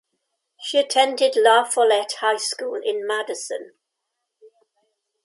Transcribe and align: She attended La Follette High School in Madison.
She 0.59 0.79
attended 0.79 1.35
La 1.35 1.63
Follette 1.63 2.13
High 2.21 2.37
School 2.37 2.81
in 2.83 3.05
Madison. 3.05 3.73